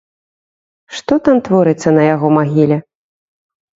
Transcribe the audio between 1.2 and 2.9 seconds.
там творыцца на яго магіле!